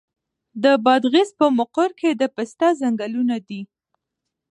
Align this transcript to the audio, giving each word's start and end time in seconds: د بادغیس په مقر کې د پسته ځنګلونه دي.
د 0.63 0.65
بادغیس 0.85 1.29
په 1.39 1.45
مقر 1.57 1.89
کې 1.99 2.09
د 2.21 2.23
پسته 2.35 2.67
ځنګلونه 2.81 3.35
دي. 3.47 3.61